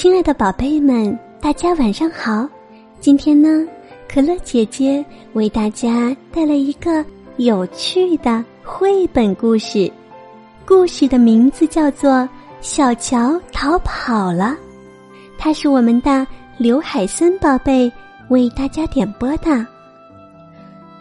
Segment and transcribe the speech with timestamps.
[0.00, 2.48] 亲爱的宝贝们，大家晚上好！
[3.00, 3.68] 今天呢，
[4.08, 5.04] 可乐姐姐
[5.34, 7.04] 为大家带来一个
[7.36, 9.92] 有趣的绘本故事，
[10.64, 12.12] 故事的名字叫做
[12.62, 14.56] 《小乔逃跑了》，
[15.36, 16.26] 它是我们的
[16.56, 17.92] 刘海森宝贝
[18.30, 19.66] 为大家点播的。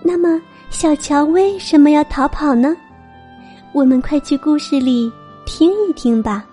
[0.04, 2.76] 那么，小乔为什么要逃跑呢？
[3.72, 5.10] 我们快去故事里
[5.46, 6.46] 听一听吧。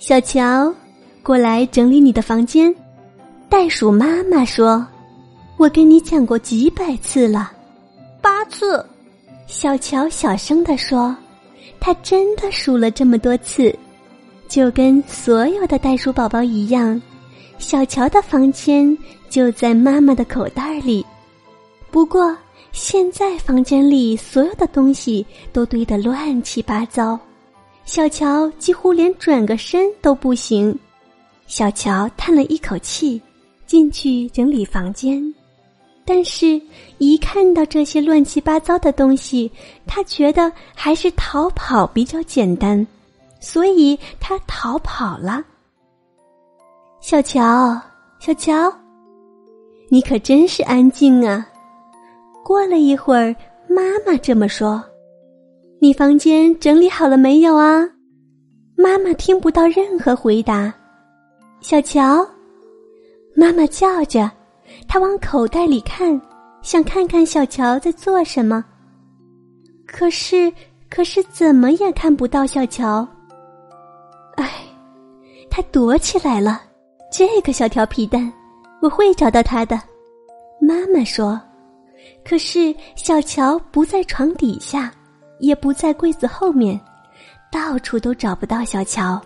[0.00, 0.74] 小乔，
[1.22, 2.74] 过来整理你的房间。
[3.50, 4.84] 袋鼠妈妈说
[5.58, 7.52] ：“我跟你讲过几百次了，
[8.22, 8.82] 八次。”
[9.46, 11.14] 小乔小声地说
[11.78, 13.78] ：“他真的数了这么多次，
[14.48, 17.00] 就跟所有的袋鼠宝宝一样。
[17.58, 18.96] 小乔的房间
[19.28, 21.04] 就在妈妈的口袋里，
[21.90, 22.34] 不过
[22.72, 27.20] 现在房间里所有的东西都堆得乱七八糟。”
[27.84, 30.78] 小乔几乎连转个身都不行，
[31.46, 33.20] 小乔叹了一口气，
[33.66, 35.22] 进去整理房间。
[36.04, 36.60] 但是，
[36.98, 39.50] 一看到这些乱七八糟的东西，
[39.86, 42.84] 他觉得还是逃跑比较简单，
[43.38, 45.44] 所以他逃跑了。
[47.00, 47.80] 小乔，
[48.18, 48.72] 小乔，
[49.88, 51.46] 你可真是安静啊！
[52.44, 53.34] 过了一会儿，
[53.68, 54.82] 妈妈这么说。
[55.82, 57.88] 你房间整理好了没有啊？
[58.76, 60.70] 妈妈听不到任何回答。
[61.62, 62.22] 小乔，
[63.34, 64.30] 妈妈叫着，
[64.86, 66.20] 她往口袋里看，
[66.60, 68.62] 想看看小乔在做什么。
[69.86, 70.52] 可是，
[70.90, 73.08] 可是怎么也看不到小乔。
[74.36, 74.50] 唉，
[75.48, 76.60] 他躲起来了。
[77.10, 78.30] 这个小调皮蛋，
[78.82, 79.80] 我会找到他的。
[80.60, 81.40] 妈妈说。
[82.22, 84.92] 可是小乔不在床底下。
[85.40, 86.80] 也不在柜子后面，
[87.50, 89.20] 到处都找不到小乔。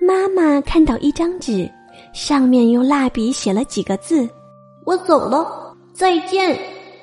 [0.00, 1.68] 妈妈看到一张纸，
[2.12, 4.28] 上面用蜡笔写了几个字
[4.86, 6.58] ：“我走了，再见，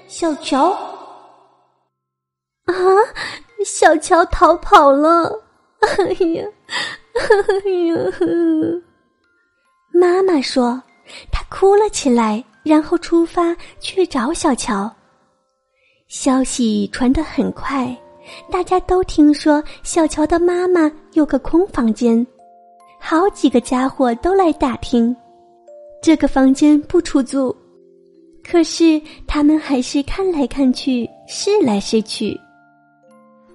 [0.08, 0.72] 小乔。”
[2.66, 2.74] 啊，
[3.66, 5.44] 小乔逃跑了！
[5.82, 6.44] 哎呀，
[7.14, 7.96] 哎呀！
[9.94, 10.82] 妈妈说，
[11.32, 14.92] 她哭了起来，然后出发去找小乔。
[16.08, 17.96] 消息传得很快，
[18.52, 22.26] 大家都听说小乔的妈妈有个空房间，
[23.00, 25.16] 好几个家伙都来打听，
[26.02, 27.56] 这个房间不出租。
[28.44, 32.40] 可是他们还是看来看去，试来试去，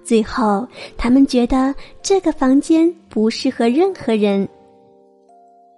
[0.03, 0.67] 最后
[0.97, 4.47] 他们觉得这个房间不适合任何人。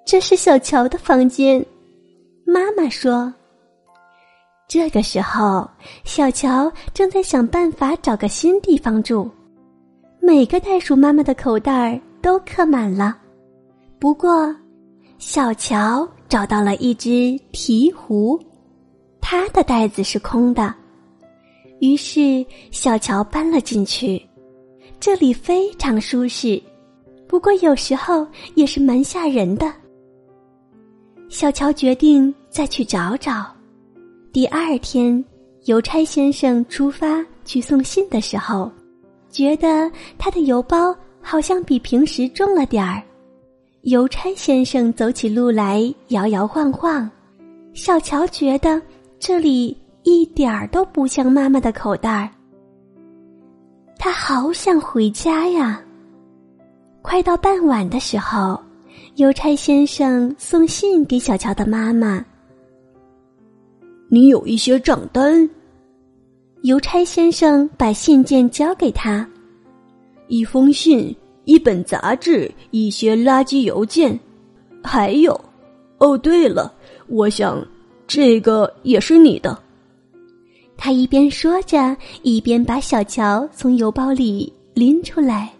[0.03, 1.63] 这是小乔的房间，
[2.45, 3.31] 妈妈说。
[4.73, 5.69] 这个时候，
[6.03, 9.29] 小乔正在想办法找个新地方住。
[10.19, 13.16] 每个袋鼠妈妈的口袋都刻满了，
[14.00, 14.51] 不过，
[15.19, 18.41] 小乔找到了一只鹈鹕，
[19.22, 20.73] 它的袋子是空的。
[21.79, 24.19] 于是，小乔搬了进去。
[25.00, 26.59] 这里非常舒适，
[27.28, 28.25] 不过有时候
[28.56, 29.72] 也是蛮吓人的。
[31.29, 33.52] 小乔决定再去找找。
[34.33, 35.23] 第二天，
[35.66, 38.71] 邮差先生出发去送信的时候，
[39.29, 42.99] 觉得他的邮包好像比平时重了点儿。
[43.83, 47.07] 邮差先生走起路来摇摇晃晃，
[47.75, 48.81] 小乔觉得
[49.19, 52.27] 这里一点儿都不像妈妈的口袋儿。
[54.00, 55.79] 他好想回家呀！
[57.03, 58.59] 快到傍晚的时候，
[59.17, 62.25] 邮差先生送信给小乔的妈妈。
[64.13, 65.50] 你有一些账单。
[66.62, 69.28] 邮差先生把信件交给他，
[70.28, 71.13] 一封信，
[71.46, 74.18] 一本杂志，一些垃圾邮件，
[74.84, 75.34] 还有，
[75.97, 76.72] 哦，对了，
[77.07, 77.66] 我想
[78.06, 79.57] 这个也是你的。
[80.78, 85.51] 他一边说着，一边把小乔从邮包里拎出来。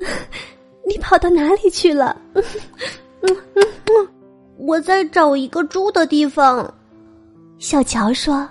[0.84, 2.20] 你跑到哪里去了？
[4.58, 6.68] 我在找一个住的地方。
[7.58, 8.48] 小乔说：“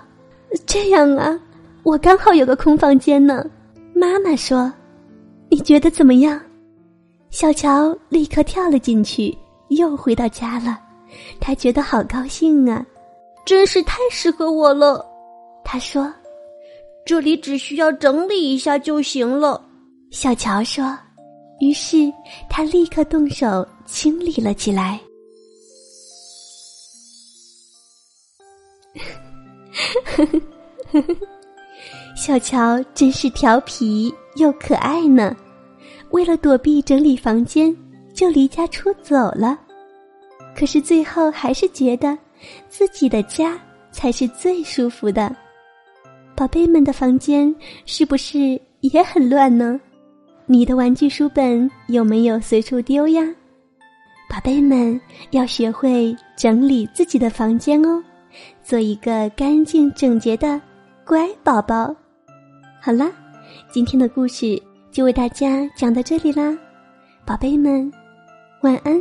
[0.66, 1.38] 这样啊，
[1.84, 3.44] 我刚好有个空房间呢。”
[3.94, 4.72] 妈妈说
[5.48, 6.40] ：“你觉得怎么样？”
[7.30, 9.36] 小乔立刻跳了进去，
[9.68, 10.78] 又回到家了。
[11.40, 12.84] 他觉得好高兴啊，
[13.44, 15.04] 真是太适合我了。
[15.64, 16.12] 他说
[17.06, 19.62] ：“这里只需要整理一下就行了。”
[20.10, 20.96] 小乔说
[21.60, 22.12] ：“于是
[22.50, 25.00] 他立刻动手清理了起来。”
[32.16, 35.36] 小乔真是调皮又可爱呢，
[36.10, 37.76] 为了躲避整理房间，
[38.14, 39.58] 就离家出走了。
[40.56, 42.16] 可是最后还是觉得，
[42.68, 43.60] 自己的家
[43.90, 45.34] 才是最舒服的。
[46.34, 47.54] 宝贝们的房间
[47.84, 49.78] 是不是也很乱呢？
[50.46, 53.22] 你的玩具书本有没有随处丢呀？
[54.30, 54.98] 宝贝们
[55.30, 58.02] 要学会整理自己的房间哦，
[58.62, 60.60] 做一个干净整洁的
[61.04, 61.94] 乖宝宝。
[62.80, 63.10] 好啦，
[63.70, 64.60] 今天的故事
[64.90, 66.56] 就为大家讲到这里啦，
[67.24, 67.90] 宝贝们，
[68.62, 69.00] 晚安，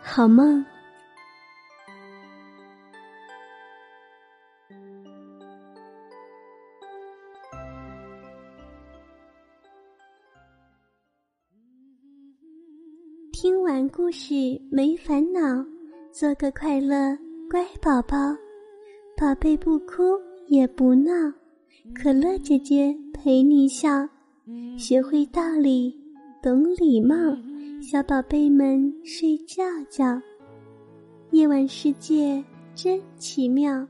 [0.00, 0.64] 好梦。
[13.30, 14.34] 听完故事
[14.68, 15.64] 没烦恼，
[16.10, 17.16] 做个快乐
[17.48, 18.16] 乖宝宝，
[19.18, 20.16] 宝贝不哭
[20.46, 21.10] 也不闹。
[21.92, 24.08] 可乐姐姐陪你笑，
[24.78, 25.92] 学会道理，
[26.40, 27.16] 懂礼貌，
[27.82, 30.22] 小宝贝们睡觉觉。
[31.32, 32.42] 夜晚世界
[32.76, 33.84] 真奇妙，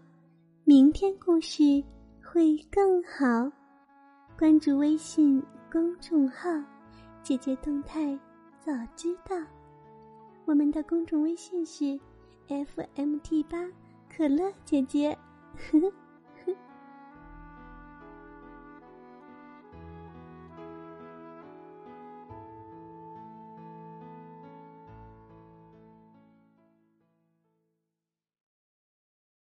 [0.65, 1.85] 明天故事
[2.25, 3.53] 会更好。
[4.39, 6.49] 关注微信公众号
[7.23, 8.19] “姐姐动态”，
[8.65, 9.37] 早知道。
[10.47, 12.01] 我们的公众微信是
[12.49, 13.59] “fmt 八
[14.19, 15.17] 可乐姐姐”。
[15.71, 15.93] 呵呵